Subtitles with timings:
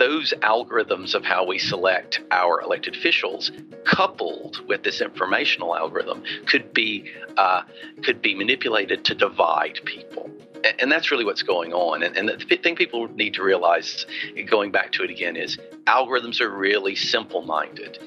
[0.00, 3.52] Those algorithms of how we select our elected officials,
[3.84, 7.62] coupled with this informational algorithm, could be uh,
[8.02, 10.30] could be manipulated to divide people.
[10.78, 12.02] And that's really what's going on.
[12.02, 14.04] And, and the thing people need to realize,
[14.46, 17.98] going back to it again, is algorithms are really simple minded.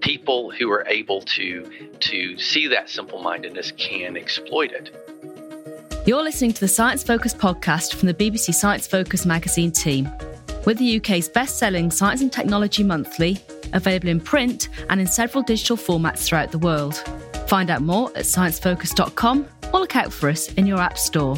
[0.00, 1.70] People who are able to,
[2.00, 4.90] to see that simple mindedness can exploit it.
[6.06, 10.10] You're listening to the Science Focus podcast from the BBC Science Focus magazine team.
[10.66, 13.38] We're the UK's best selling Science and Technology Monthly,
[13.72, 16.96] available in print and in several digital formats throughout the world.
[17.46, 21.36] Find out more at sciencefocus.com or look out for us in your App Store.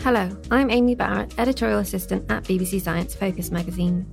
[0.00, 4.06] Hello, I'm Amy Barrett, editorial assistant at BBC Science Focus magazine.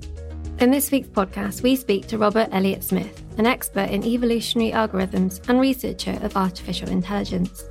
[0.59, 5.41] In this week's podcast, we speak to Robert Elliott Smith, an expert in evolutionary algorithms
[5.49, 7.65] and researcher of artificial intelligence.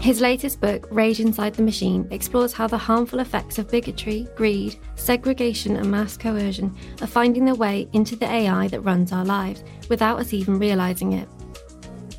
[0.00, 4.76] His latest book, Rage Inside the Machine, explores how the harmful effects of bigotry, greed,
[4.96, 9.64] segregation, and mass coercion are finding their way into the AI that runs our lives
[9.88, 11.28] without us even realizing it.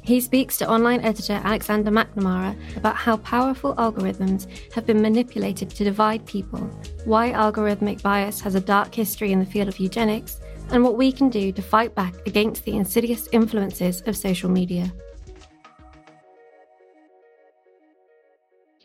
[0.01, 5.83] He speaks to online editor Alexander McNamara about how powerful algorithms have been manipulated to
[5.83, 6.59] divide people,
[7.05, 11.11] why algorithmic bias has a dark history in the field of eugenics, and what we
[11.11, 14.93] can do to fight back against the insidious influences of social media.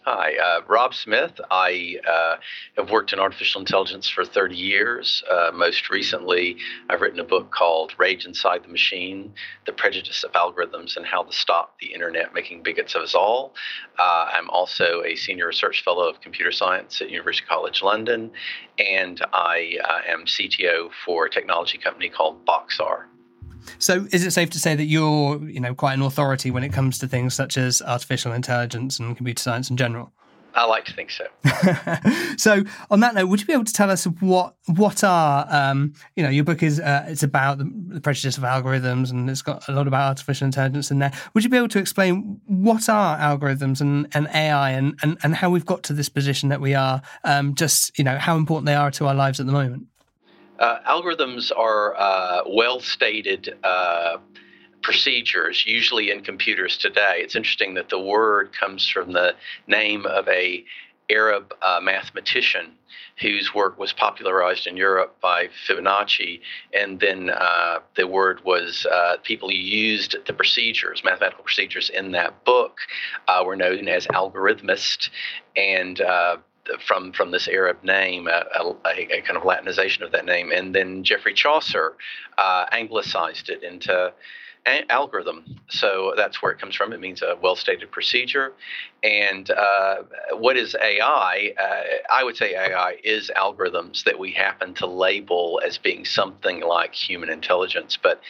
[0.06, 1.38] Hi, uh, Rob Smith.
[1.50, 2.36] I uh,
[2.78, 5.22] have worked in artificial intelligence for 30 years.
[5.30, 6.56] Uh, most recently,
[6.88, 9.34] I've written a book called Rage Inside the Machine
[9.66, 13.54] The Prejudice of Algorithms and How to Stop the Internet Making Bigots of Us All.
[13.98, 18.30] Uh, I'm also a senior research fellow of computer science at University College London,
[18.78, 23.04] and I uh, am CTO for a technology company called BOXARR.
[23.78, 26.72] So, is it safe to say that you're, you know, quite an authority when it
[26.72, 30.12] comes to things such as artificial intelligence and computer science in general?
[30.54, 31.26] I like to think so.
[32.36, 35.94] so, on that note, would you be able to tell us what what are um,
[36.16, 39.42] you know your book is uh, it's about the, the, prejudice of algorithms and it's
[39.42, 41.12] got a lot about artificial intelligence in there.
[41.34, 45.34] Would you be able to explain what are algorithms and, and AI and, and and
[45.36, 47.02] how we've got to this position that we are?
[47.24, 49.86] Um, just you know how important they are to our lives at the moment.
[50.60, 54.18] Uh, algorithms are uh, well stated uh,
[54.82, 57.14] procedures, usually in computers today.
[57.16, 59.34] It's interesting that the word comes from the
[59.66, 60.62] name of a
[61.08, 62.72] Arab uh, mathematician
[63.20, 66.40] whose work was popularized in Europe by Fibonacci,
[66.72, 72.44] and then uh, the word was uh, people used the procedures, mathematical procedures in that
[72.44, 72.78] book,
[73.44, 75.10] were known as algorithmists,
[75.56, 76.00] and
[76.86, 80.74] from from this Arab name, a, a, a, kind of Latinization of that name, and
[80.74, 81.94] then Geoffrey Chaucer
[82.38, 84.12] uh, anglicized it into
[84.70, 85.44] a- algorithm.
[85.68, 86.92] So that's where it comes from.
[86.92, 88.52] It means a well stated procedure.
[89.02, 90.02] And uh,
[90.32, 91.54] what is AI?
[91.58, 91.82] Uh,
[92.12, 96.94] I would say AI is algorithms that we happen to label as being something like
[96.94, 98.20] human intelligence, but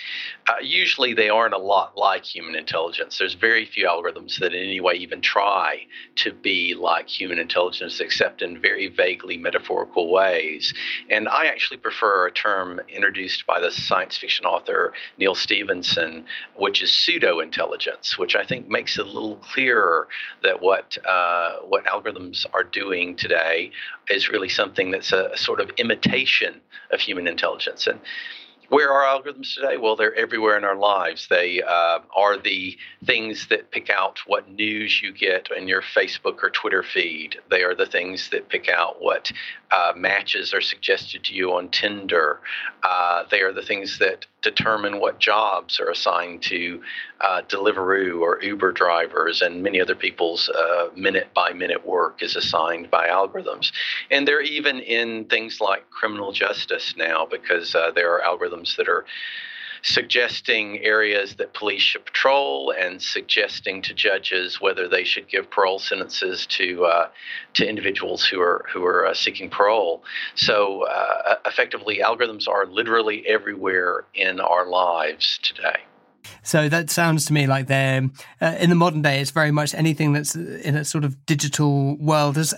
[0.49, 3.19] uh, usually they aren't a lot like human intelligence.
[3.19, 8.01] There's very few algorithms that in any way even try to be like human intelligence,
[8.01, 10.73] except in very vaguely metaphorical ways.
[11.09, 16.83] And I actually prefer a term introduced by the science fiction author Neal Stephenson, which
[16.83, 20.09] is pseudo intelligence, which I think makes it a little clearer
[20.43, 23.71] that what uh, what algorithms are doing today
[24.09, 26.61] is really something that's a, a sort of imitation
[26.91, 27.87] of human intelligence.
[27.87, 28.01] And
[28.71, 29.77] where are algorithms today?
[29.77, 31.27] Well, they're everywhere in our lives.
[31.29, 36.43] They uh, are the things that pick out what news you get in your Facebook
[36.43, 37.37] or Twitter feed.
[37.51, 39.31] They are the things that pick out what
[39.71, 42.41] uh, matches are suggested to you on Tinder.
[42.83, 46.81] Uh, they are the things that determine what jobs are assigned to
[47.21, 50.51] uh, Deliveroo or Uber drivers, and many other people's
[50.95, 53.73] minute by minute work is assigned by algorithms.
[54.11, 58.89] And they're even in things like criminal justice now because uh, there are algorithms that
[58.89, 59.05] are
[59.83, 65.79] suggesting areas that police should patrol and suggesting to judges whether they should give parole
[65.79, 67.09] sentences to uh,
[67.55, 70.03] to individuals who are who are uh, seeking parole.
[70.35, 75.81] So uh, effectively, algorithms are literally everywhere in our lives today.
[76.43, 78.09] So that sounds to me like they're
[78.41, 79.21] uh, in the modern day.
[79.21, 82.37] It's very much anything that's in a sort of digital world.
[82.37, 82.55] Has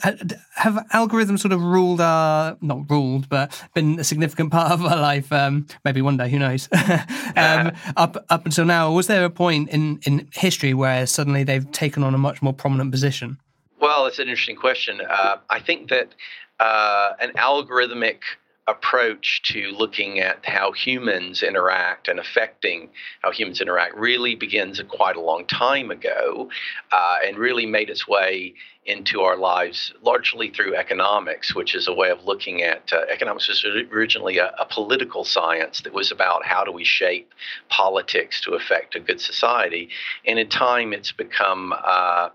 [0.54, 4.96] have algorithms sort of ruled our not ruled, but been a significant part of our
[4.96, 5.32] life?
[5.32, 6.68] Um, maybe one day, who knows?
[7.36, 11.70] um, up up until now, was there a point in in history where suddenly they've
[11.72, 13.38] taken on a much more prominent position?
[13.80, 15.00] Well, it's an interesting question.
[15.00, 16.14] Uh, I think that
[16.60, 18.20] uh, an algorithmic
[18.68, 22.88] approach to looking at how humans interact and affecting
[23.20, 26.48] how humans interact really begins quite a long time ago
[26.92, 28.54] uh, and really made its way
[28.84, 33.48] into our lives largely through economics, which is a way of looking at uh, economics
[33.48, 37.32] was originally a, a, political science that was about how do we shape
[37.68, 39.88] politics to affect a good society.
[40.26, 42.30] And in time, it's become uh,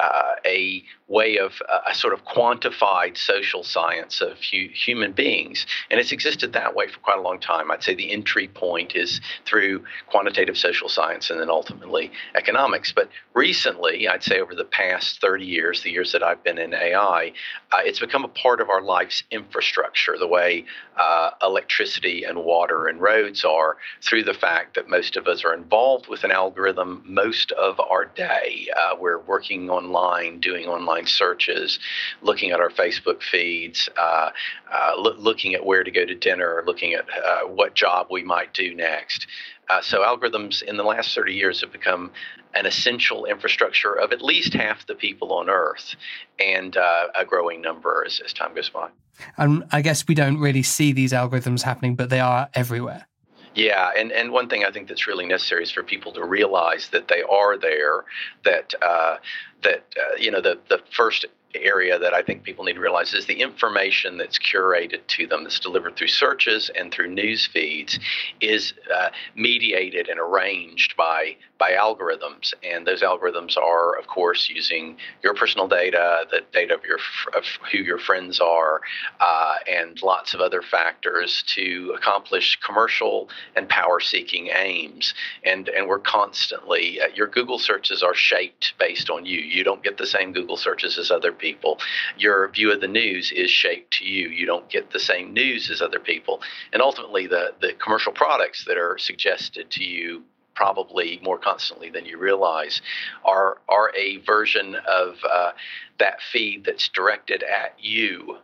[0.00, 0.82] uh, a
[1.12, 5.66] way of uh, a sort of quantified social science of hu- human beings.
[5.90, 7.70] And it's existed that way for quite a long time.
[7.70, 12.92] I'd say the entry point is through quantitative social science and then ultimately economics.
[12.92, 16.72] But recently, I'd say over the past 30 years, the years that I've been in
[16.72, 17.32] AI,
[17.72, 20.64] uh, it's become a part of our life's infrastructure, the way
[20.96, 25.52] uh, electricity and water and roads are, through the fact that most of us are
[25.52, 28.66] involved with an algorithm most of our day.
[28.74, 31.78] Uh, we're working online, doing online searches,
[32.22, 34.30] looking at our Facebook feeds, uh,
[34.72, 38.08] uh, lo- looking at where to go to dinner, or looking at uh, what job
[38.10, 39.26] we might do next.
[39.68, 42.10] Uh, so algorithms in the last 30 years have become
[42.54, 45.94] an essential infrastructure of at least half the people on Earth,
[46.38, 48.88] and uh, a growing number as, as time goes by.
[49.36, 53.06] And I guess we don't really see these algorithms happening, but they are everywhere.
[53.54, 56.88] Yeah, and, and one thing I think that's really necessary is for people to realize
[56.90, 58.04] that they are there.
[58.44, 59.16] That uh,
[59.62, 63.12] that uh, you know the the first area that I think people need to realize
[63.14, 67.98] is the information that's curated to them, that's delivered through searches and through news feeds,
[68.40, 74.96] is uh, mediated and arranged by by algorithms, and those algorithms are, of course, using
[75.22, 76.98] your personal data, the data of your
[77.36, 78.80] of who your friends are,
[79.20, 85.14] uh, and lots of other factors to accomplish commercial and power-seeking aims.
[85.44, 89.38] And and we're constantly uh, your Google searches are shaped based on you.
[89.38, 91.78] You don't get the same Google searches as other people.
[92.18, 94.28] Your view of the news is shaped to you.
[94.28, 96.42] You don't get the same news as other people,
[96.72, 102.04] and ultimately the the commercial products that are suggested to you probably more constantly than
[102.04, 102.82] you realize,
[103.24, 105.52] are are a version of uh,
[105.98, 108.38] that feed that's directed at you.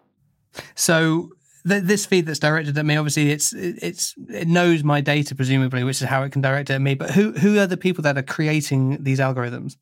[0.75, 1.31] So
[1.65, 6.01] this feed that's directed at me, obviously, it's it's it knows my data presumably, which
[6.01, 6.95] is how it can direct it at me.
[6.95, 9.77] But who who are the people that are creating these algorithms?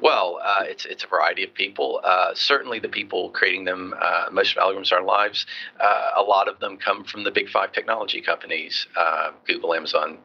[0.00, 2.00] Well, uh, it's it's a variety of people.
[2.02, 5.46] Uh, certainly, the people creating them, uh, most of algorithms in our lives,
[5.80, 10.18] uh, a lot of them come from the big five technology companies: uh, Google, Amazon,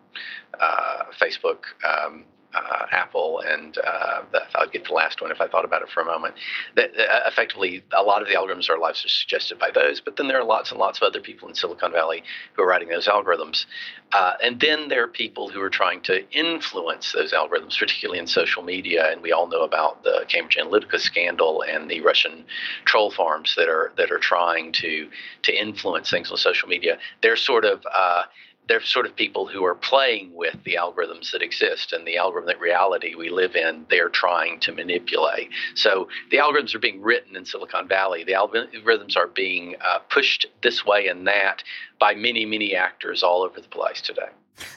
[0.60, 4.22] uh, Facebook, um, uh, Apple, and uh,
[4.55, 6.36] I'll get the last one if I thought about it for a moment.
[6.75, 10.17] That uh, effectively, a lot of the algorithms our lives are suggested by those, but
[10.17, 12.89] then there are lots and lots of other people in Silicon Valley who are writing
[12.89, 13.65] those algorithms.
[14.12, 18.27] Uh, and then there are people who are trying to influence those algorithms, particularly in
[18.27, 19.10] social media.
[19.10, 22.43] And we all know about the Cambridge Analytica scandal and the Russian
[22.86, 25.10] troll farms that are that are trying to
[25.43, 26.98] to influence things on social media.
[27.22, 28.24] They're sort of uh,
[28.72, 32.58] they're sort of people who are playing with the algorithms that exist and the algorithmic
[32.58, 33.86] reality we live in.
[33.90, 35.50] They're trying to manipulate.
[35.75, 38.24] So the algorithms are being written in Silicon Valley.
[38.24, 41.66] The algorithms are being uh, pushed this way and that
[42.00, 44.30] by many, many actors all over the place today.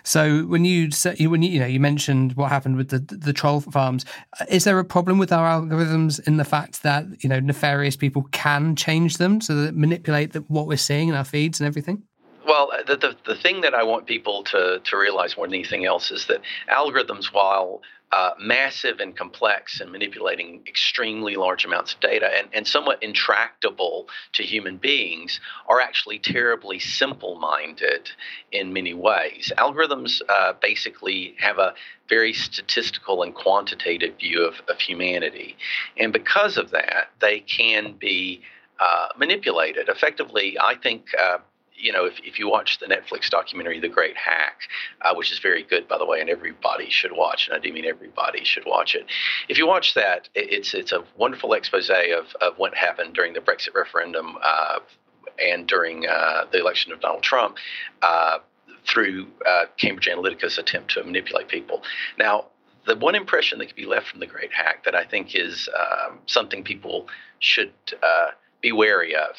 [0.03, 0.91] So when you
[1.29, 4.05] when you, you know you mentioned what happened with the the troll farms,
[4.49, 8.23] is there a problem with our algorithms in the fact that you know nefarious people
[8.33, 12.03] can change them so that manipulate the, what we're seeing in our feeds and everything?
[12.47, 15.87] Well, the, the, the thing that I want people to, to realize more than anything
[15.87, 17.81] else is that algorithms, while
[18.13, 24.09] uh, massive and complex and manipulating extremely large amounts of data and, and somewhat intractable
[24.33, 28.11] to human beings are actually terribly simple minded
[28.53, 29.51] in many ways.
[29.59, 31.75] Algorithms uh, basically have a
[32.09, 35.57] very statistical and quantitative view of, of humanity.
[35.97, 38.43] And because of that, they can be
[38.79, 39.89] uh, manipulated.
[39.89, 41.39] Effectively, I think uh,
[41.75, 44.61] you know, if, if you watch the Netflix documentary The Great Hack,
[45.03, 47.73] uh, which is very good, by the way, and everybody should watch, and I do
[47.73, 49.07] mean everybody should watch it.
[49.49, 53.41] If you watch that, it's it's a wonderful expose of, of what happened during the
[53.41, 54.81] Brexit referendum uh,
[55.43, 57.57] and during uh, the election of Donald Trump
[58.03, 58.39] uh,
[58.87, 61.83] through uh, Cambridge Analytica's attempt to manipulate people.
[62.19, 62.47] Now,
[62.87, 65.69] the one impression that can be left from the Great Hack that I think is
[65.79, 68.29] um, something people should uh,
[68.61, 69.37] be wary of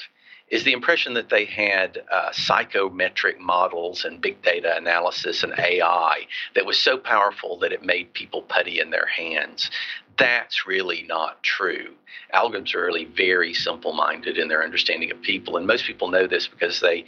[0.49, 6.27] is the impression that they had uh, psychometric models and big data analysis and AI
[6.53, 9.71] that was so powerful that it made people putty in their hands.
[10.17, 11.95] That's really not true.
[12.33, 16.47] Algorithms are really very simple-minded in their understanding of people, and most people know this
[16.47, 17.05] because they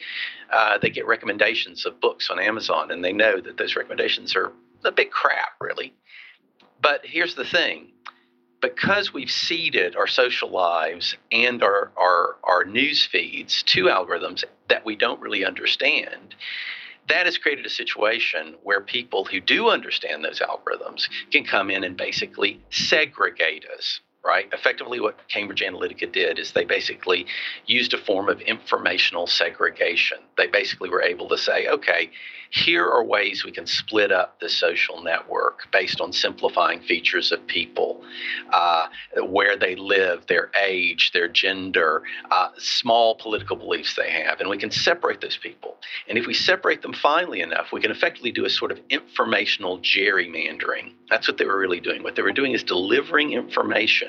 [0.51, 4.51] uh, they get recommendations of books on Amazon, and they know that those recommendations are
[4.83, 5.93] a big crap, really.
[6.81, 7.91] But here's the thing:
[8.75, 14.85] because we've ceded our social lives and our, our, our news feeds to algorithms that
[14.85, 16.35] we don't really understand,
[17.07, 21.83] that has created a situation where people who do understand those algorithms can come in
[21.83, 24.49] and basically segregate us right?
[24.51, 27.25] Effectively, what Cambridge Analytica did is they basically
[27.65, 30.17] used a form of informational segregation.
[30.37, 32.11] They basically were able to say, okay,
[32.49, 37.45] here are ways we can split up the social network based on simplifying features of
[37.47, 38.01] people,
[38.51, 38.87] uh,
[39.27, 44.39] where they live, their age, their gender, uh, small political beliefs they have.
[44.39, 45.77] And we can separate those people.
[46.07, 49.79] And if we separate them finely enough, we can effectively do a sort of informational
[49.79, 50.93] gerrymandering.
[51.09, 52.01] That's what they were really doing.
[52.03, 54.06] What they were doing is delivering information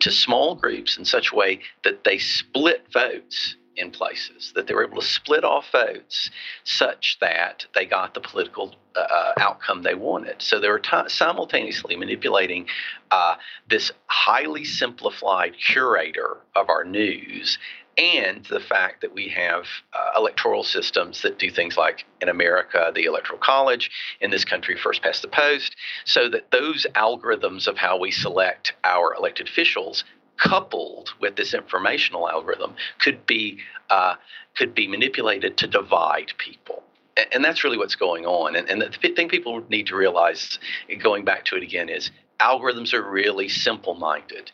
[0.00, 4.74] to small groups in such a way that they split votes in places, that they
[4.74, 6.30] were able to split off votes
[6.64, 10.42] such that they got the political uh, uh outcome they wanted.
[10.42, 12.66] So they were t- simultaneously manipulating
[13.10, 13.36] uh,
[13.68, 17.58] this highly simplified curator of our news
[17.98, 22.92] and the fact that we have uh, electoral systems that do things like in America,
[22.94, 23.90] the Electoral College,
[24.20, 25.74] in this country, first past the post,
[26.04, 30.04] so that those algorithms of how we select our elected officials
[30.36, 33.58] coupled with this informational algorithm could be
[33.90, 34.14] uh,
[34.56, 36.84] could be manipulated to divide people.
[37.32, 38.54] And that's really what's going on.
[38.54, 40.60] And, and the thing people need to realize
[41.02, 44.52] going back to it again is algorithms are really simple minded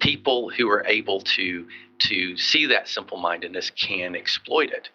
[0.00, 1.66] people who are able to
[1.98, 4.90] to see that simple mindedness can exploit it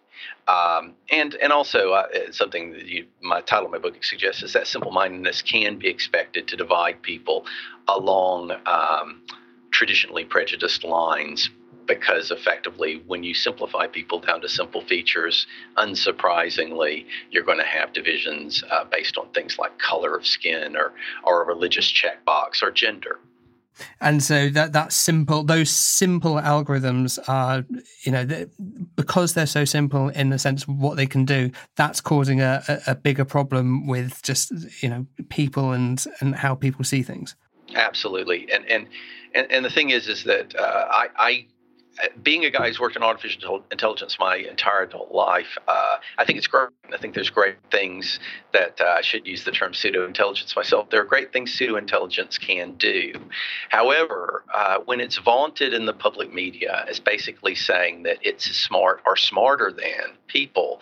[0.48, 4.54] um, and and also uh, something that you, my title of my book suggests is
[4.54, 7.46] that simple mindedness can be expected to divide people
[7.88, 9.22] along um,
[9.72, 11.50] traditionally prejudiced lines
[11.88, 15.46] because effectively, when you simplify people down to simple features,
[15.78, 20.94] unsurprisingly, you're going to have divisions uh, based on things like color of skin or,
[21.24, 23.20] or a religious checkbox or gender.
[24.00, 27.66] And so that that simple, those simple algorithms are,
[28.04, 28.48] you know, they,
[28.96, 31.52] because they're so simple in the sense of what they can do.
[31.76, 34.52] That's causing a, a, a bigger problem with just
[34.82, 37.36] you know people and and how people see things.
[37.74, 38.88] Absolutely, and and
[39.34, 41.48] and, and the thing is, is that uh, I, I
[42.22, 46.38] being a guy who's worked in artificial intelligence my entire adult life, uh, I think
[46.38, 46.70] it's great.
[46.94, 48.20] I think there's great things
[48.54, 50.90] that uh, I should use the term pseudo intelligence myself.
[50.90, 53.14] There are great things pseudo intelligence can do.
[53.70, 59.02] However, uh, when it's vaunted in the public media as basically saying that it's smart
[59.06, 60.82] or smarter than people,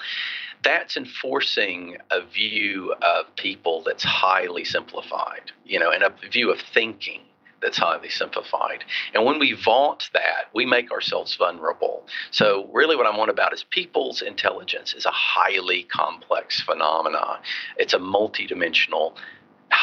[0.63, 6.59] that's enforcing a view of people that's highly simplified, you know, and a view of
[6.73, 7.21] thinking
[7.63, 8.83] that's highly simplified.
[9.13, 12.05] And when we vaunt that, we make ourselves vulnerable.
[12.31, 17.39] So, really, what I'm on about is people's intelligence is a highly complex phenomena.
[17.77, 19.15] It's a multidimensional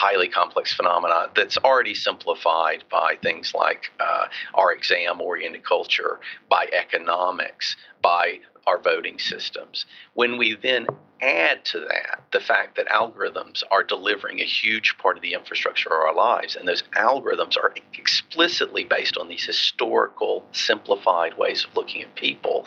[0.01, 6.67] highly complex phenomena that's already simplified by things like uh, our exam oriented culture, by
[6.73, 9.85] economics, by our voting systems.
[10.15, 10.87] When we then
[11.21, 15.91] add to that the fact that algorithms are delivering a huge part of the infrastructure
[15.91, 21.77] of our lives, and those algorithms are explicitly based on these historical, simplified ways of
[21.77, 22.65] looking at people,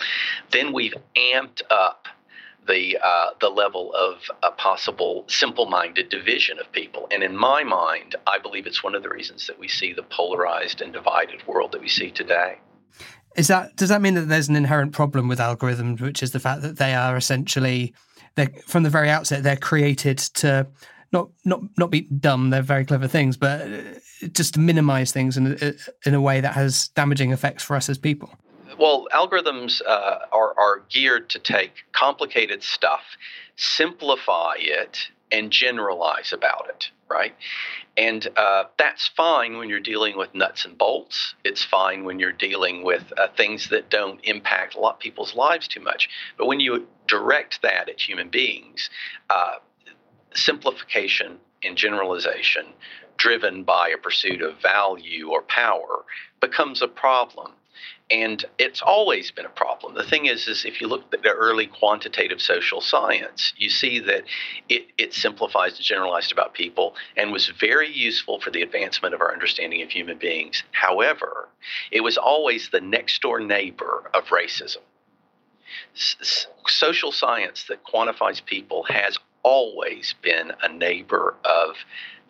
[0.52, 2.08] then we've amped up
[2.67, 7.08] the uh, the level of a possible simple-minded division of people.
[7.12, 10.03] And in my mind, I believe it's one of the reasons that we see the
[10.03, 12.60] polarized and divided world that we see today.
[13.36, 16.39] Is that does that mean that there's an inherent problem with algorithms, which is the
[16.39, 17.93] fact that they are essentially
[18.36, 20.67] they from the very outset they're created to
[21.12, 22.50] not not not be dumb.
[22.50, 25.58] They're very clever things, but uh, just to minimize things in
[26.05, 28.29] in a way that has damaging effects for us as people.
[28.77, 33.03] Well, algorithms uh, are, are geared to take complicated stuff,
[33.56, 37.36] simplify it, and generalize about it, right?
[37.98, 41.36] And uh, that's fine when you're dealing with nuts and bolts.
[41.44, 45.36] It's fine when you're dealing with uh, things that don't impact a lot of people's
[45.36, 46.10] lives too much.
[46.38, 48.89] But when you direct that at human beings,
[49.30, 49.56] uh,
[50.34, 52.65] simplification and generalization
[53.18, 56.03] driven by a pursuit of value or power
[56.42, 57.53] becomes a problem
[58.13, 59.96] and it's always been a problem.
[59.96, 64.00] The thing is, is if you look at the early quantitative social science, you see
[64.01, 64.24] that
[64.70, 69.22] it, it simplifies and generalized about people and was very useful for the advancement of
[69.22, 70.62] our understanding of human beings.
[70.74, 71.50] However,
[71.91, 74.77] it was always the next door neighbor of racism.
[76.67, 81.75] Social science that quantifies people has always been a neighbor of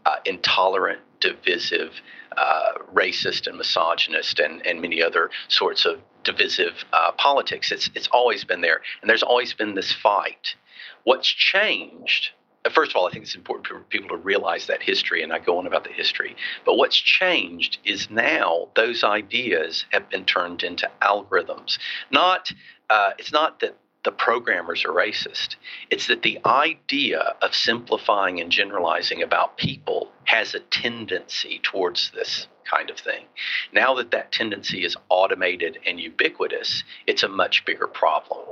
[0.06, 2.02] uh, intolerant, divisive,
[2.38, 7.72] uh, racist and misogynist and, and many other sorts of divisive uh, politics.
[7.72, 8.82] It's, it's always been there.
[9.02, 10.56] And there's always been this fight.
[11.04, 12.30] What's changed?
[12.66, 15.34] Uh, first of all, I think it's important for people to realize that history, and
[15.34, 16.36] I go on about the history.
[16.66, 21.78] But what's changed is now those ideas have been turned into algorithms.
[22.10, 22.52] Not,
[22.90, 25.56] uh, it's not that the programmers are racist.
[25.90, 32.48] It's that the idea of simplifying and generalizing about people has a tendency towards this
[32.70, 33.26] kind of thing.
[33.72, 38.46] Now that that tendency is automated and ubiquitous, it's a much bigger problem.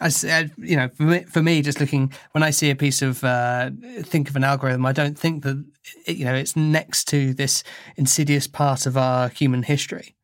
[0.00, 3.02] I said, you know, for me, for me, just looking when I see a piece
[3.02, 3.70] of uh,
[4.02, 5.64] think of an algorithm, I don't think that
[6.06, 7.64] you know it's next to this
[7.96, 10.14] insidious part of our human history.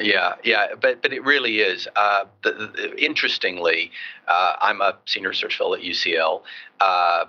[0.00, 1.88] Yeah, yeah, but but it really is.
[1.94, 3.90] Uh, the, the, interestingly,
[4.26, 6.42] uh, I'm a senior research fellow at UCL.
[6.80, 7.24] Uh,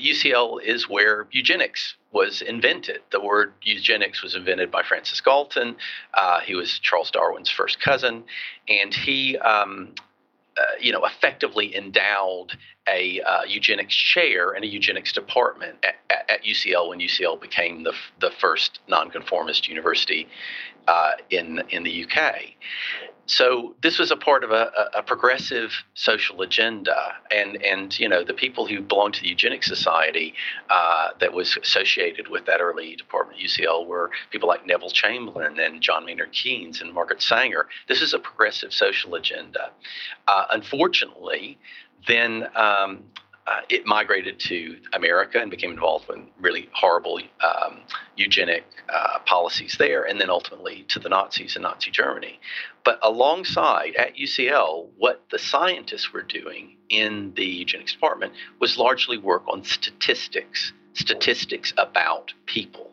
[0.00, 3.00] UCL uh, is where eugenics was invented.
[3.10, 5.76] The word eugenics was invented by Francis Galton.
[6.14, 8.24] Uh, he was Charles Darwin's first cousin,
[8.68, 9.38] and he.
[9.38, 9.94] Um,
[10.54, 15.94] uh, you know, effectively endowed a uh, eugenics chair and a eugenics department at,
[16.28, 20.28] at, UCL when UCL became the, the first nonconformist university
[20.88, 22.34] uh, in in the UK.
[23.26, 28.24] So this was a part of a, a, progressive social agenda, and and you know
[28.24, 30.34] the people who belonged to the Eugenics Society
[30.68, 35.58] uh, that was associated with that early department at UCL were people like Neville Chamberlain
[35.60, 37.68] and John Maynard Keynes and Margaret Sanger.
[37.86, 39.70] This is a progressive social agenda.
[40.26, 41.58] Uh, unfortunately,
[42.08, 43.04] then um,
[43.46, 47.80] uh, it migrated to America and became involved in really horrible um,
[48.16, 52.38] eugenic uh, policies there, and then ultimately to the Nazis in Nazi Germany.
[52.84, 59.18] But alongside at UCL, what the scientists were doing in the eugenics department was largely
[59.18, 62.92] work on statistics, statistics about people.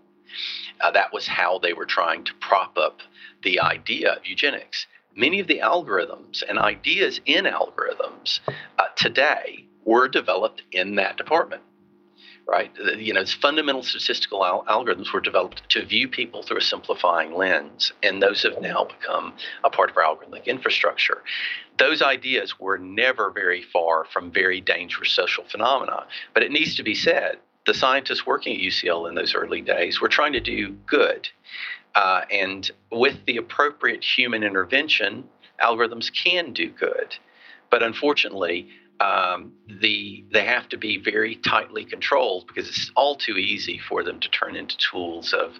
[0.82, 3.02] Uh, that was how they were trying to prop up
[3.44, 4.88] the idea of eugenics.
[5.16, 8.40] Many of the algorithms and ideas in algorithms
[8.78, 11.64] uh, today were developed in that department
[12.50, 12.72] right?
[12.98, 17.94] You know, fundamental statistical al- algorithms were developed to view people through a simplifying lens,
[18.02, 21.22] and those have now become a part of our algorithmic infrastructure.
[21.78, 26.84] Those ideas were never very far from very dangerous social phenomena, but it needs to
[26.84, 30.70] be said the scientists working at UCL in those early days were trying to do
[30.88, 31.30] good.
[31.94, 35.24] Uh, and with the appropriate human intervention,
[35.62, 37.16] algorithms can do good.
[37.70, 43.38] But unfortunately, um, the they have to be very tightly controlled because it's all too
[43.38, 45.54] easy for them to turn into tools of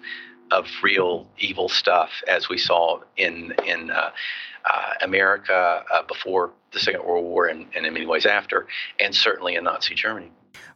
[0.50, 4.10] of real evil stuff, as we saw in in uh,
[4.64, 8.66] uh, America uh, before the Second World War and, and, in many ways after,
[8.98, 10.30] and certainly in Nazi Germany.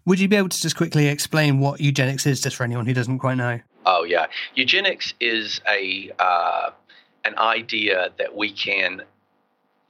[0.06, 2.94] Would you be able to just quickly explain what eugenics is, just for anyone who
[2.94, 3.60] doesn't quite know?
[3.86, 6.70] Oh yeah, eugenics is a uh,
[7.24, 9.02] an idea that we can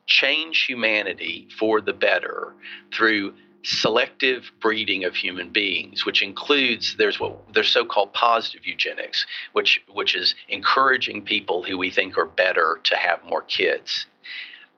[0.07, 2.55] change humanity for the better
[2.93, 9.83] through selective breeding of human beings, which includes there's what there's so-called positive eugenics, which
[9.93, 14.07] which is encouraging people who we think are better to have more kids.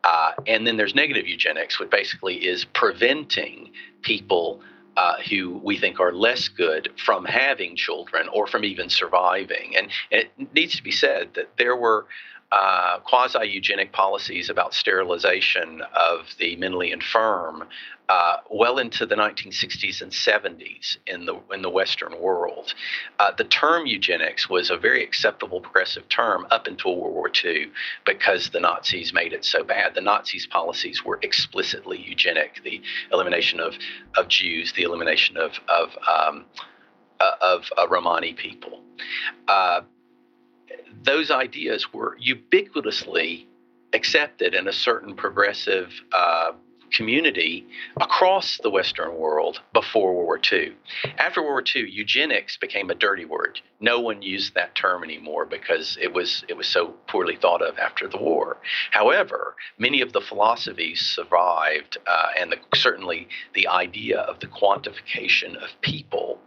[0.04, 4.60] Uh, and then there's negative eugenics, which basically is preventing people
[4.96, 9.76] uh, who we think are less good from having children or from even surviving.
[9.76, 12.06] And, and it needs to be said that there were
[12.52, 17.64] uh, quasi eugenic policies about sterilization of the mentally infirm
[18.08, 22.72] uh, well into the 1960s and 70s in the in the Western world.
[23.18, 27.70] Uh, the term eugenics was a very acceptable progressive term up until World War II
[28.04, 29.94] because the Nazis made it so bad.
[29.94, 32.80] The Nazis' policies were explicitly eugenic: the
[33.12, 33.74] elimination of
[34.16, 36.44] of Jews, the elimination of of um,
[37.18, 38.82] uh, of uh, Romani people.
[41.02, 43.46] Those ideas were ubiquitously
[43.92, 46.52] accepted in a certain progressive uh,
[46.90, 47.66] community
[48.00, 50.72] across the Western world before World War II.
[51.18, 53.60] After World War II, eugenics became a dirty word.
[53.80, 57.78] No one used that term anymore because it was it was so poorly thought of
[57.78, 58.58] after the war.
[58.90, 65.56] However, many of the philosophies survived, uh, and the, certainly the idea of the quantification
[65.56, 66.38] of people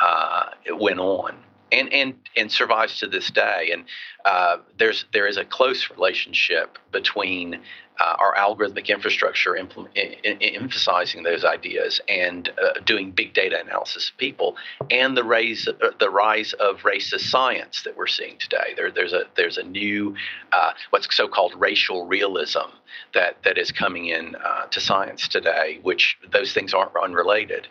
[0.00, 1.43] uh, went on
[1.74, 3.70] and and and survives to this day.
[3.72, 3.84] And
[4.24, 7.60] uh, there's there is a close relationship between
[8.00, 13.60] uh, our algorithmic infrastructure implement, in, in, emphasizing those ideas and uh, doing big data
[13.60, 14.56] analysis of people,
[14.90, 18.74] and the rise uh, the rise of racist science that we're seeing today.
[18.76, 20.16] There, there's a there's a new
[20.52, 22.70] uh, what's so-called racial realism
[23.12, 27.68] that that is coming in uh, to science today, which those things aren't unrelated.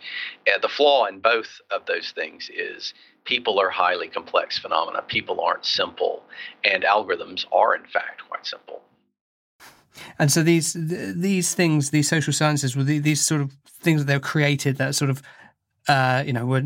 [0.62, 2.94] the flaw in both of those things is
[3.26, 5.02] people are highly complex phenomena.
[5.08, 6.24] People aren't simple,
[6.64, 8.82] and algorithms are in fact quite simple.
[10.20, 14.20] And so these these things, these social sciences, were these sort of things that they're
[14.20, 15.22] created that sort of,
[15.88, 16.64] uh, you know, were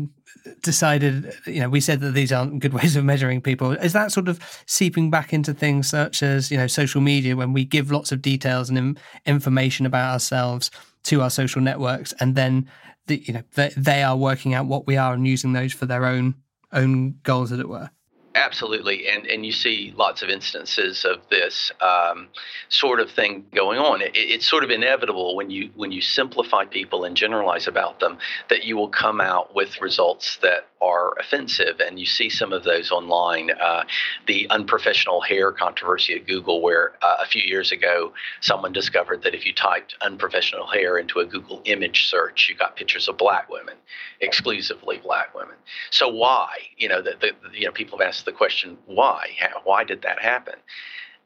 [0.62, 1.32] decided.
[1.46, 3.72] You know, we said that these aren't good ways of measuring people.
[3.72, 7.52] Is that sort of seeping back into things such as you know social media when
[7.52, 10.70] we give lots of details and information about ourselves
[11.04, 12.68] to our social networks, and then
[13.06, 15.86] the, you know they, they are working out what we are and using those for
[15.86, 16.34] their own
[16.72, 17.90] own goals, as it were.
[18.38, 22.28] Absolutely, and and you see lots of instances of this um,
[22.68, 24.00] sort of thing going on.
[24.00, 28.18] It, it's sort of inevitable when you when you simplify people and generalize about them
[28.48, 32.62] that you will come out with results that are offensive, and you see some of
[32.62, 33.50] those online.
[33.50, 33.82] Uh,
[34.28, 39.34] the unprofessional hair controversy at Google, where uh, a few years ago someone discovered that
[39.34, 43.50] if you typed unprofessional hair into a Google image search, you got pictures of black
[43.50, 43.74] women,
[44.20, 45.56] exclusively black women.
[45.90, 46.50] So why?
[46.76, 49.30] You know, the you know people have asked the question, why?
[49.64, 50.54] Why did that happen?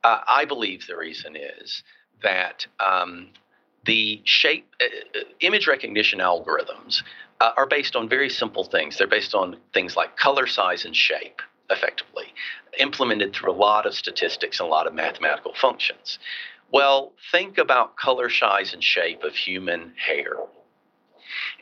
[0.05, 1.83] Uh, I believe the reason is
[2.23, 3.29] that um,
[3.85, 7.03] the shape uh, uh, image recognition algorithms
[7.41, 8.99] uh, are based on very simple things.
[8.99, 12.33] They're based on things like color, size, and shape, effectively,
[12.79, 16.21] implemented through a lot of statistics and a lot of mathematical functions.
[16.73, 20.37] Well, think about color, size, and shape of human hair.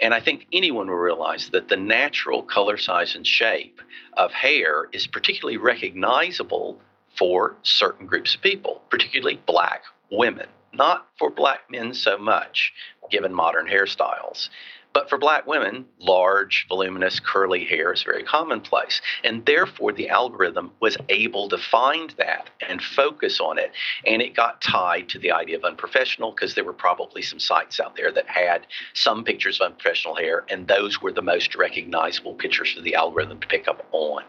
[0.01, 3.81] And I think anyone will realize that the natural color, size, and shape
[4.17, 6.81] of hair is particularly recognizable
[7.17, 10.47] for certain groups of people, particularly black women.
[10.73, 12.73] Not for black men so much,
[13.11, 14.49] given modern hairstyles.
[14.93, 19.01] But for black women, large, voluminous, curly hair is very commonplace.
[19.23, 23.71] And therefore, the algorithm was able to find that and focus on it.
[24.05, 27.79] And it got tied to the idea of unprofessional because there were probably some sites
[27.79, 32.35] out there that had some pictures of unprofessional hair, and those were the most recognizable
[32.35, 34.25] pictures for the algorithm to pick up on.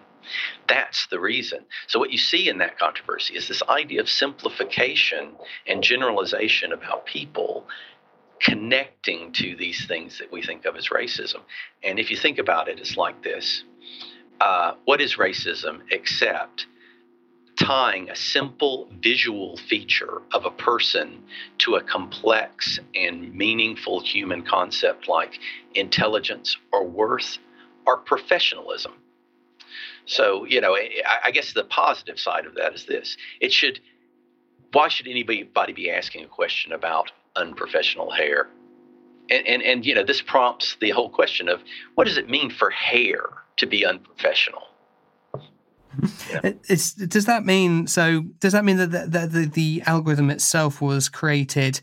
[0.68, 1.66] That's the reason.
[1.88, 5.32] So, what you see in that controversy is this idea of simplification
[5.68, 7.68] and generalization about people
[8.42, 11.42] connecting to these things that we think of as racism.
[11.84, 13.64] And if you think about it, it's like this
[14.40, 16.66] uh, What is racism except
[17.60, 21.22] tying a simple visual feature of a person
[21.60, 25.40] to a complex and meaningful human concept like
[25.76, 27.38] intelligence or worth
[27.86, 28.94] or professionalism?
[30.06, 33.80] So, you know, I guess the positive side of that is this it should
[34.74, 38.48] why should anybody be asking a question about unprofessional hair.
[39.30, 41.62] And, and, and, you know, this prompts the whole question of
[41.96, 43.22] what does it mean for hair
[43.58, 44.64] to be unprofessional?
[46.32, 46.54] Yeah.
[46.68, 48.22] does that mean so?
[48.40, 51.82] Does that mean that the, the, the, the algorithm itself was created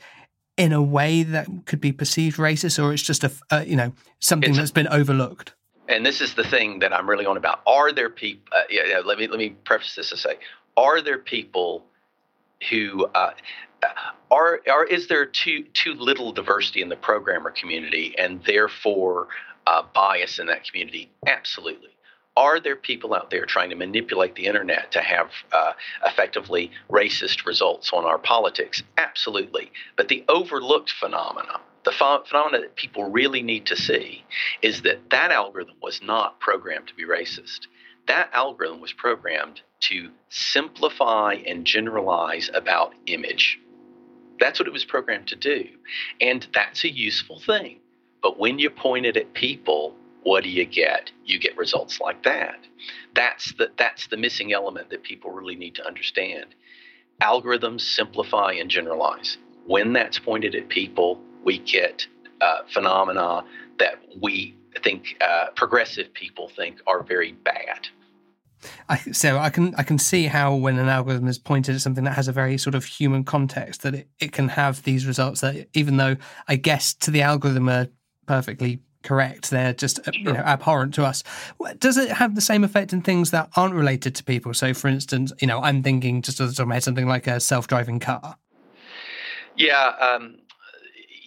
[0.56, 3.92] in a way that could be perceived racist, or it's just a, a you know
[4.18, 5.54] something it's, that's been overlooked?
[5.88, 7.60] And this is the thing that I'm really on about.
[7.66, 8.42] Are there people?
[8.52, 10.38] Uh, yeah, yeah, let me let me preface this to say:
[10.76, 11.84] Are there people
[12.70, 13.30] who uh,
[14.30, 19.28] are, are is there too too little diversity in the programmer community and therefore
[19.66, 21.10] uh, bias in that community?
[21.26, 21.90] Absolutely.
[22.36, 25.72] Are there people out there trying to manipulate the internet to have uh,
[26.06, 28.82] effectively racist results on our politics?
[28.96, 29.72] Absolutely.
[29.96, 34.22] But the overlooked phenomenon the ph- phenomena that people really need to see,
[34.60, 37.60] is that that algorithm was not programmed to be racist.
[38.06, 43.58] That algorithm was programmed to simplify and generalize about image.
[44.38, 45.66] That's what it was programmed to do.
[46.20, 47.78] And that's a useful thing.
[48.22, 51.10] But when you point it at people, what do you get?
[51.24, 52.58] You get results like that.
[53.14, 56.54] That's the that's the missing element that people really need to understand.
[57.22, 59.38] Algorithms simplify and generalize.
[59.66, 62.06] When that's pointed at people, we get
[62.40, 63.44] uh, phenomena
[63.78, 67.88] that we think uh, progressive people think are very bad.
[68.88, 72.04] I, so I can I can see how when an algorithm is pointed at something
[72.04, 75.40] that has a very sort of human context that it, it can have these results
[75.40, 76.16] that even though
[76.48, 77.88] I guess to the algorithm are
[78.26, 80.12] perfectly correct they're just sure.
[80.14, 81.22] you know abhorrent to us
[81.78, 84.88] does it have the same effect in things that aren't related to people so for
[84.88, 87.38] instance you know i'm thinking just off the top of my head something like a
[87.38, 88.36] self-driving car
[89.56, 90.36] yeah um,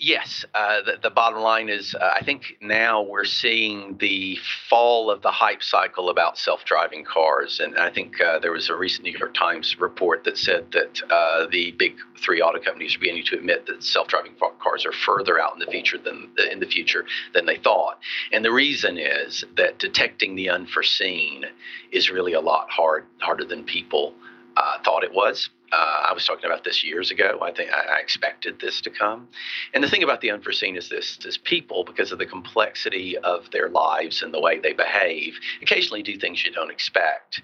[0.02, 4.38] yes, uh, the, the, bottom line is uh, I think now we're seeing the
[4.68, 7.60] fall of the hype cycle about self driving cars.
[7.60, 11.02] And I think uh, there was a recent New York Times report that said that
[11.10, 14.92] uh, the big three auto companies are beginning to admit that self driving cars are
[14.92, 18.00] further out in the future than in the future than they thought.
[18.32, 21.46] And the reason is that detecting the unforeseen
[21.92, 24.16] is really a lot hard harder than people
[24.58, 25.50] uh, thought it was.
[25.72, 27.40] Uh, I was talking about this years ago.
[27.42, 29.30] I think I, expected this to come.
[29.74, 33.50] And the thing about the unforeseen is this: is people, because of the complexity of
[33.52, 37.42] their lives and the way they behave, occasionally do things you don't expect.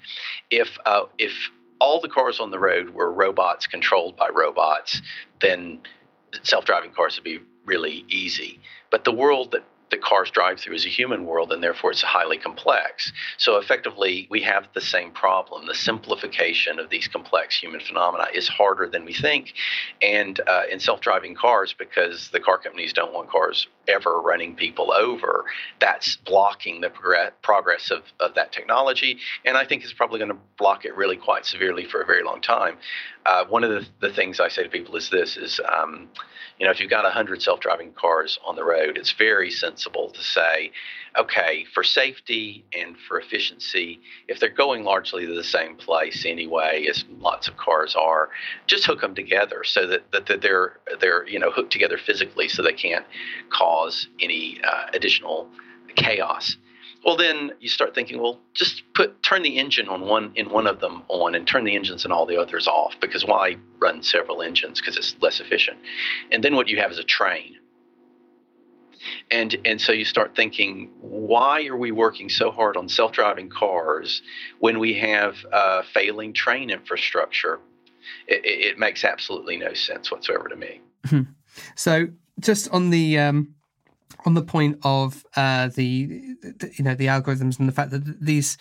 [0.50, 1.32] If uh, if
[1.80, 5.02] all the cars on the road were robots controlled by robots,
[5.40, 5.80] then
[6.44, 8.60] self-driving cars would be really easy.
[8.90, 12.02] But the world that that cars drive through is a human world, and therefore it's
[12.02, 13.12] highly complex.
[13.38, 15.66] So effectively, we have the same problem.
[15.66, 19.54] The simplification of these complex human phenomena is harder than we think.
[20.02, 24.92] And uh, in self-driving cars, because the car companies don't want cars ever running people
[24.92, 25.46] over,
[25.80, 29.20] that's blocking the progress, progress of, of that technology.
[29.46, 32.24] And I think it's probably going to block it really quite severely for a very
[32.24, 32.78] long time.
[33.26, 36.08] Uh, one of the, the, things I say to people is this: is um,
[36.60, 39.52] you know, if you've got 100 self driving cars on the road, it's very
[39.86, 40.72] to say,
[41.18, 46.86] okay, for safety and for efficiency, if they're going largely to the same place anyway,
[46.90, 48.30] as lots of cars are,
[48.66, 52.48] just hook them together so that, that, that they're, they're, you know, hooked together physically
[52.48, 53.06] so they can't
[53.50, 55.50] cause any uh, additional
[55.96, 56.58] chaos.
[57.06, 60.68] Well, then you start thinking, well, just put turn the engine on one in one
[60.68, 62.96] of them on, and turn the engines in all the others off.
[63.00, 64.82] Because why run several engines?
[64.82, 65.78] Because it's less efficient.
[66.32, 67.58] And then what you have is a train.
[69.32, 74.22] And and so you start thinking, why are we working so hard on self-driving cars
[74.60, 77.60] when we have uh, failing train infrastructure?
[78.28, 80.80] It, it, makes absolutely no sense whatsoever to me.
[81.06, 81.24] Hmm.
[81.76, 82.08] So
[82.40, 83.56] just on the um
[84.26, 86.06] on the point of uh, the,
[86.42, 88.58] the, you know the algorithms and the fact that these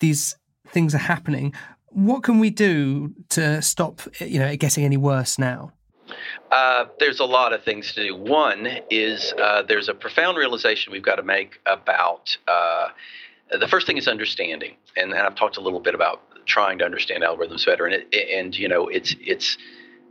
[0.00, 0.36] these
[0.68, 1.54] things are happening,
[1.88, 5.72] what can we do to stop you know it getting any worse now?
[6.50, 8.16] Uh, there's a lot of things to do.
[8.16, 12.88] One is uh, there's a profound realization we've got to make about uh,
[13.50, 17.22] the first thing is understanding, and, I've talked a little bit about trying to understand
[17.22, 19.56] algorithms better, and it, and you know it's it's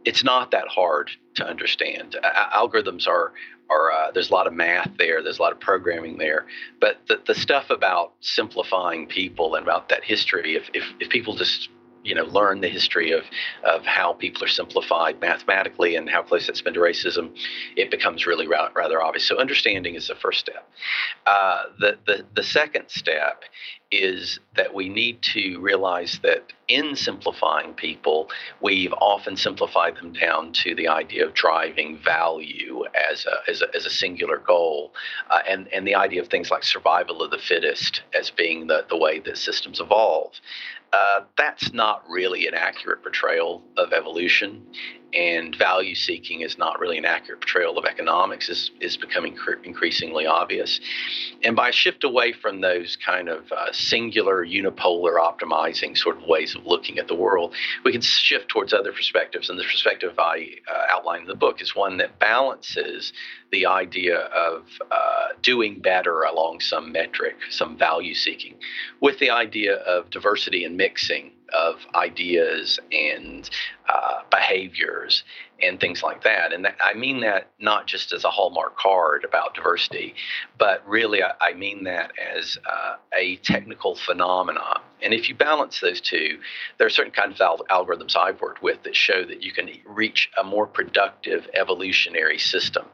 [0.05, 2.15] it's not that hard to understand.
[2.23, 3.33] algorithms are
[3.69, 6.47] are uh, there's a lot of math there, there's a lot of programming there,
[6.79, 11.35] but the the stuff about simplifying people and about that history, if if, if people
[11.35, 11.69] just
[12.07, 13.23] you know learn the history of
[13.63, 17.35] of how people are simplified mathematically and how close that's been to racism,
[17.75, 19.27] it becomes really ra- rather obvious.
[19.27, 20.67] So understanding is the first step.
[21.25, 23.43] Uh, the the the second step
[23.91, 28.29] is that we need to realize that in simplifying people,
[28.61, 33.73] we've often simplified them down to the idea of driving value as a, as a,
[33.73, 34.93] as a singular goal,
[35.29, 38.85] uh, and, and the idea of things like survival of the fittest as being the,
[38.89, 40.33] the way that systems evolve.
[40.93, 44.65] Uh, that's not really an accurate portrayal of evolution
[45.13, 49.53] and value seeking is not really an accurate portrayal of economics is, is becoming cr-
[49.63, 50.79] increasingly obvious.
[51.43, 56.55] And by shift away from those kind of uh, singular, unipolar, optimizing sort of ways
[56.55, 59.49] of looking at the world, we can shift towards other perspectives.
[59.49, 63.13] And the perspective I uh, outline in the book is one that balances
[63.51, 68.55] the idea of uh, doing better along some metric, some value seeking,
[68.99, 73.49] with the idea of diversity and mixing of ideas and
[73.89, 75.23] uh, behaviors
[75.61, 76.53] and things like that.
[76.53, 80.13] And that, I mean that not just as a hallmark card about diversity,
[80.57, 84.81] but really I, I mean that as uh, a technical phenomenon.
[85.01, 86.39] And if you balance those two,
[86.77, 89.69] there are certain kinds of al- algorithms I've worked with that show that you can
[89.85, 92.85] reach a more productive evolutionary system.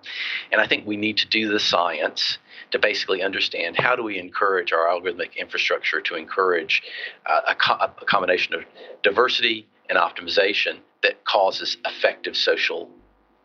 [0.52, 2.38] And I think we need to do the science
[2.72, 6.84] to basically understand how do we encourage our algorithmic infrastructure to encourage
[7.26, 8.64] uh, a, co- a combination of
[9.02, 12.90] diversity and optimization that causes effective social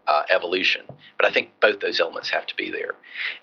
[0.08, 0.82] uh, evolution.
[1.18, 2.94] But I think both those elements have to be there.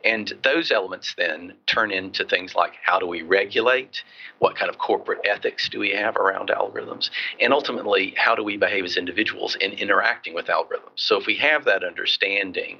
[0.03, 4.03] And those elements then turn into things like how do we regulate?
[4.39, 7.09] What kind of corporate ethics do we have around algorithms?
[7.39, 10.95] And ultimately, how do we behave as individuals in interacting with algorithms?
[10.95, 12.79] So if we have that understanding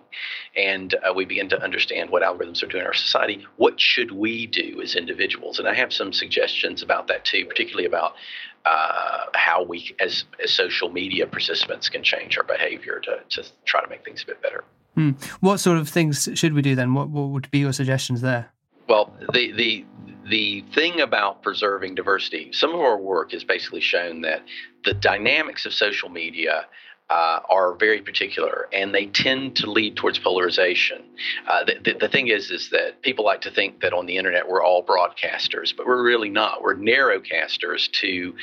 [0.56, 4.12] and uh, we begin to understand what algorithms are doing in our society, what should
[4.12, 5.60] we do as individuals?
[5.60, 8.16] And I have some suggestions about that too, particularly about
[8.66, 13.82] uh, how we, as, as social media participants, can change our behavior to, to try
[13.82, 14.64] to make things a bit better.
[14.96, 15.12] Hmm.
[15.40, 16.94] What sort of things should we do then?
[16.94, 18.52] What, what would be your suggestions there?
[18.88, 19.86] Well, the, the
[20.28, 24.44] the thing about preserving diversity, some of our work has basically shown that
[24.84, 26.66] the dynamics of social media
[27.10, 31.04] uh, are very particular, and they tend to lead towards polarization.
[31.48, 34.18] Uh, the, the, the, thing is, is that people like to think that on the
[34.18, 36.64] internet we're all broadcasters, but we're really not.
[36.64, 38.36] We're narrowcasters to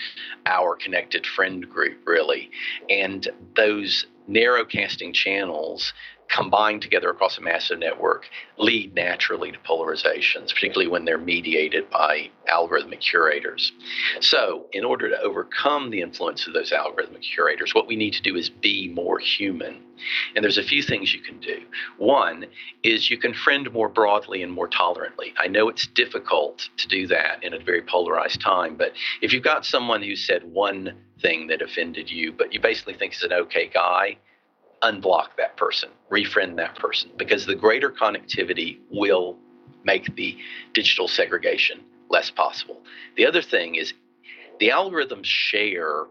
[0.47, 2.51] our connected friend group, really,
[2.89, 5.93] and those narrowcasting channels
[6.33, 12.31] combined together across a massive network lead naturally to polarizations, particularly when they're mediated by
[12.51, 13.73] algorithmic curators.
[14.21, 18.23] So, in order to overcome the influence of those algorithmic curators, what we need to
[18.23, 19.83] do is be more human.
[20.35, 21.61] And there's a few things you can do.
[21.99, 22.47] One
[22.83, 25.35] is you can friend more broadly and more tolerantly.
[25.39, 29.45] I know it's difficult to do that in a very polarized time, but if you've
[29.45, 33.33] got someone who said one thing that offended you, but you basically think is an
[33.33, 34.17] okay guy,
[34.83, 39.39] unblock that person, refriend that person, because the greater connectivity will
[39.85, 40.37] make the
[40.75, 42.83] digital segregation less possible.
[43.17, 43.95] The other thing is
[44.61, 46.05] the algorithms share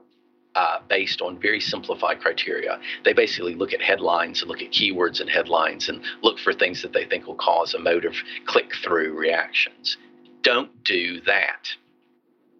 [0.56, 2.80] uh, based on very simplified criteria.
[3.06, 6.82] They basically look at headlines and look at keywords and headlines and look for things
[6.82, 9.98] that they think will cause emotive click through reactions.
[10.42, 11.70] Don't do that,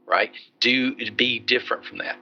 [0.06, 0.32] right?
[0.60, 2.18] Do be different from that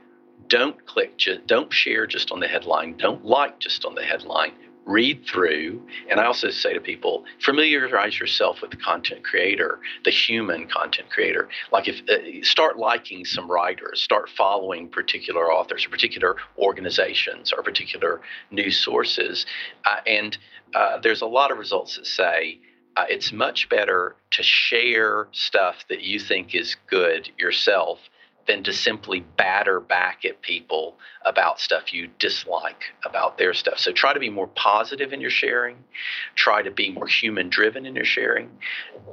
[0.50, 4.52] don't click, just, don't share just on the headline, don't like just on the headline.
[4.90, 10.10] Read through, and I also say to people, familiarize yourself with the content creator, the
[10.10, 11.48] human content creator.
[11.72, 17.62] Like if uh, start liking some writers, start following particular authors, or particular organizations, or
[17.62, 19.46] particular news sources,
[19.86, 20.36] uh, and
[20.74, 22.60] uh, there's a lot of results that say
[22.98, 28.00] uh, it's much better to share stuff that you think is good yourself
[28.50, 33.78] than to simply batter back at people about stuff you dislike about their stuff.
[33.78, 35.78] So try to be more positive in your sharing.
[36.34, 38.50] Try to be more human driven in your sharing.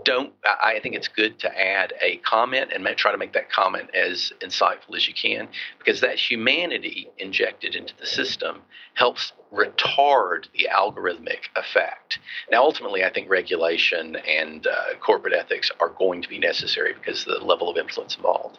[0.06, 3.94] Don't, I think it's good to add a comment and try to make that comment
[3.94, 8.62] as insightful as you can because that humanity injected into the system
[8.94, 12.18] helps retard the algorithmic effect.
[12.50, 17.26] Now, ultimately, I think regulation and uh, corporate ethics are going to be necessary because
[17.26, 18.58] of the level of influence involved.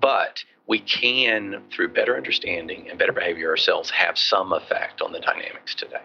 [0.00, 5.20] But we can, through better understanding and better behavior ourselves, have some effect on the
[5.20, 6.02] dynamics today.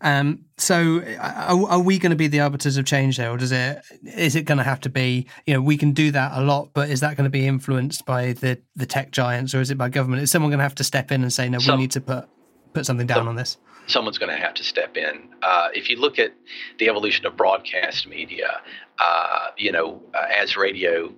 [0.00, 3.52] Um, so, are, are we going to be the arbiters of change there, or does
[3.52, 5.26] it is it going to have to be?
[5.46, 8.04] You know, we can do that a lot, but is that going to be influenced
[8.04, 10.22] by the the tech giants, or is it by government?
[10.22, 12.28] Is someone going to have to step in and say, no, we need to put
[12.74, 13.56] put something down on this?
[13.86, 15.28] Someone's going to have to step in.
[15.42, 16.32] Uh, if you look at
[16.78, 18.60] the evolution of broadcast media,
[18.98, 21.12] uh, you know, uh, as radio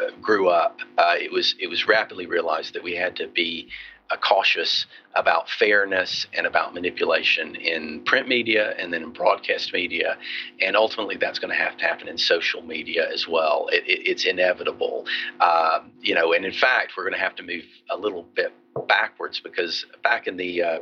[0.00, 3.68] uh, grew up, uh, it was it was rapidly realized that we had to be
[4.10, 10.16] uh, cautious about fairness and about manipulation in print media and then in broadcast media.
[10.60, 13.68] And ultimately, that's going to have to happen in social media as well.
[13.72, 15.06] It, it, it's inevitable.
[15.40, 18.52] Um, you know, and in fact, we're going to have to move a little bit
[18.82, 20.78] backwards because back in the uh,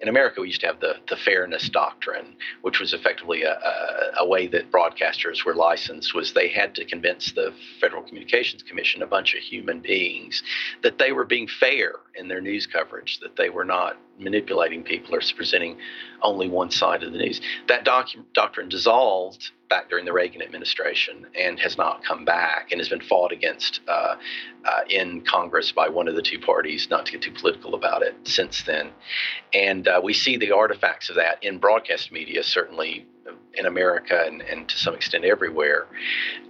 [0.00, 4.12] in America we used to have the the fairness doctrine, which was effectively a, a,
[4.20, 9.02] a, way that broadcasters were licensed was they had to convince the Federal Communications Commission,
[9.02, 10.42] a bunch of human beings,
[10.82, 15.14] that they were being fair in their news coverage, that they were not manipulating people
[15.14, 15.78] or presenting
[16.22, 17.40] only one side of the news.
[17.68, 22.80] That docu- doctrine dissolved back during the Reagan administration and has not come back and
[22.80, 24.16] has been fought against uh,
[24.64, 28.02] uh, in Congress by one of the two parties, not to get too political about
[28.02, 28.90] it, since then.
[29.52, 33.06] And uh, we see the artifacts of that in broadcast media, certainly
[33.54, 35.86] in America and, and to some extent everywhere.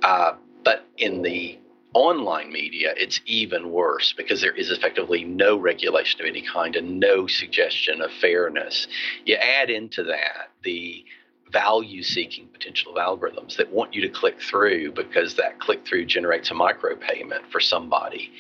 [0.03, 0.35] Uh,
[0.65, 1.59] but in the
[1.95, 7.01] online media, it's even worse because there is effectively no regulation of any kind and
[7.01, 8.87] no suggestion of fairness.
[9.25, 11.05] You add into that the
[11.53, 16.05] value seeking potential of algorithms that want you to click through because that click through
[16.05, 18.31] generates a micropayment for somebody,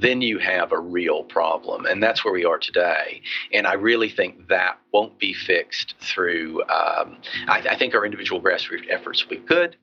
[0.00, 1.86] then you have a real problem.
[1.86, 3.22] And that's where we are today.
[3.52, 8.40] And I really think that won't be fixed through, um, I, I, think our individual
[8.40, 9.76] grassroots efforts will be good.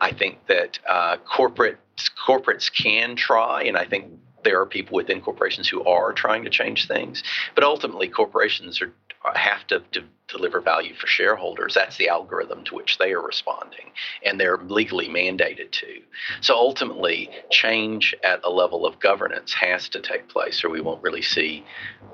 [0.00, 1.78] I think that uh, corporate
[2.26, 4.12] corporates can try, and I think
[4.44, 7.22] there are people within corporations who are trying to change things.
[7.54, 8.92] But ultimately, corporations are
[9.34, 11.72] have to, to, deliver value for shareholders.
[11.72, 13.92] That's the algorithm to which they are responding,
[14.22, 16.02] and they're legally mandated to.
[16.42, 21.02] So ultimately, change at a level of governance has to take place, or we won't
[21.02, 21.64] really see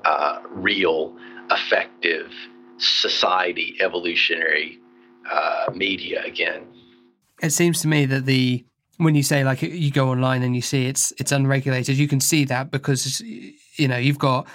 [0.05, 1.13] uh, real,
[1.51, 2.31] effective
[2.77, 4.79] society evolutionary
[5.29, 6.65] uh, media again.
[7.41, 8.63] It seems to me that the
[8.97, 12.19] when you say like you go online and you see it's it's unregulated, you can
[12.19, 14.47] see that because you know you've got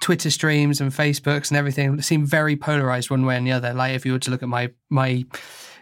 [0.00, 3.72] Twitter streams and Facebooks and everything seem very polarized one way and the other.
[3.74, 5.24] Like if you were to look at my my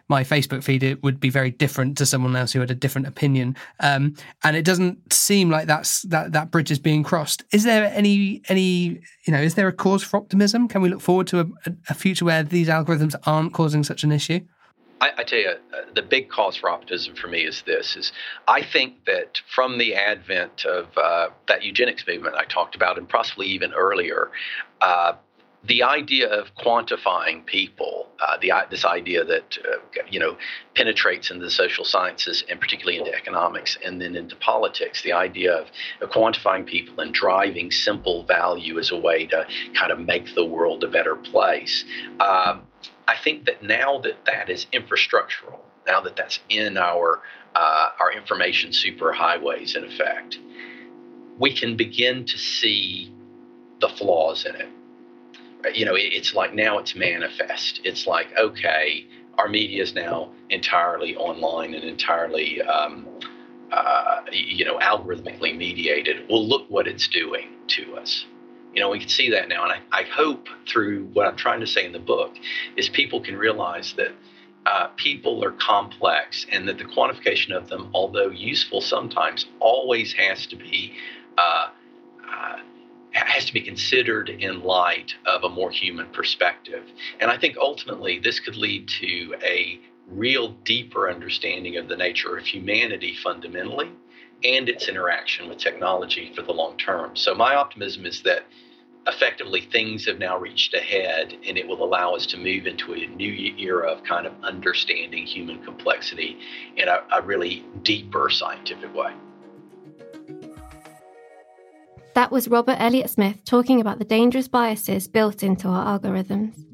[0.09, 3.07] my Facebook feed, it would be very different to someone else who had a different
[3.07, 3.57] opinion.
[3.81, 4.15] Um,
[4.45, 7.45] and it doesn't seem like that's that that bridge is being crossed.
[7.53, 10.69] Is there any any you know is there a cause for optimism?
[10.69, 11.47] Can we look forward to a,
[11.89, 14.41] a future where these algorithms aren't causing such an issue?
[15.03, 18.13] I, I, tell you, uh, the big cause for optimism for me is this: is
[18.47, 23.09] I think that from the advent of uh, that eugenics movement I talked about, and
[23.09, 24.31] possibly even earlier,
[24.81, 25.15] uh,
[25.65, 30.37] the idea of quantifying people, uh, the this idea that uh, you know
[30.77, 35.53] penetrates into the social sciences and particularly into economics and then into politics, the idea
[35.53, 35.67] of,
[36.11, 40.85] quantifying people and driving simple value as a way to kind of make the world
[40.85, 41.85] a better place.
[42.21, 42.63] Um,
[43.13, 47.21] I think that now that that is infrastructural, now that that's in our
[47.55, 50.39] uh, our information superhighways in effect,
[51.39, 53.13] we can begin to see
[53.81, 55.77] the flaws in it.
[55.77, 57.83] You know, it's like now it's manifest.
[57.85, 59.07] It's like okay,
[59.37, 62.63] our media is now entirely online and entirely.
[62.63, 63.07] Um,
[63.71, 66.29] uh, you know, algorithmically mediated.
[66.29, 68.27] Well, look what it's doing to us.
[68.75, 69.65] You know, we can see that now.
[69.65, 72.33] And I, I hope through what I'm trying to say in the book
[72.77, 74.13] is people can realize that
[74.65, 80.47] uh, people are complex and that the quantification of them, although useful sometimes, always has
[80.47, 80.95] to be.
[81.37, 81.69] Uh,
[82.29, 82.57] uh,
[83.13, 86.83] has to be considered in light of a more human perspective.
[87.21, 92.37] And I think ultimately this could lead to a real deeper understanding of the nature
[92.37, 93.91] of humanity fundamentally
[94.45, 97.15] and its interaction with technology for the long term.
[97.15, 98.45] So, my optimism is that
[99.07, 102.95] effectively things have now reached a head and it will allow us to move into
[102.95, 106.39] a new era of kind of understanding human complexity
[106.77, 109.13] in a, a really deeper scientific way.
[112.15, 116.65] That was Robert Elliott Smith talking about the dangerous biases built into our algorithms.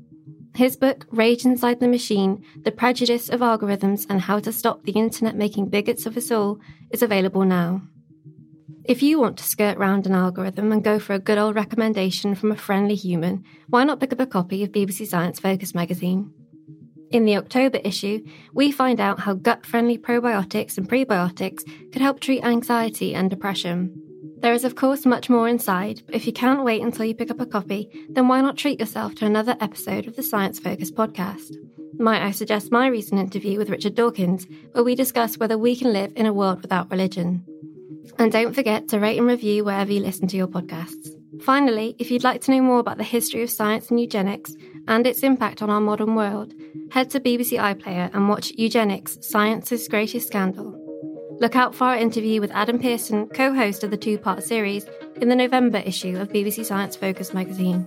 [0.57, 4.93] His book, Rage Inside the Machine The Prejudice of Algorithms and How to Stop the
[4.93, 6.59] Internet Making Bigots of Us All,
[6.91, 7.83] is available now.
[8.89, 12.34] If you want to skirt round an algorithm and go for a good old recommendation
[12.34, 16.32] from a friendly human, why not pick up a copy of BBC Science Focus magazine?
[17.11, 18.24] In the October issue,
[18.55, 23.95] we find out how gut friendly probiotics and prebiotics could help treat anxiety and depression.
[24.39, 27.30] There is, of course, much more inside, but if you can't wait until you pick
[27.30, 30.91] up a copy, then why not treat yourself to another episode of the Science Focus
[30.91, 31.55] podcast?
[31.99, 35.93] Might I suggest my recent interview with Richard Dawkins, where we discuss whether we can
[35.93, 37.45] live in a world without religion?
[38.19, 41.09] And don't forget to rate and review wherever you listen to your podcasts.
[41.43, 44.57] Finally, if you'd like to know more about the history of science and eugenics
[44.89, 46.55] and its impact on our modern world,
[46.91, 50.75] head to BBC iPlayer and watch Eugenics Science's Greatest Scandal.
[51.41, 54.87] Look out for our interview with Adam Pearson, co host of the two part series,
[55.21, 57.87] in the November issue of BBC Science Focus magazine.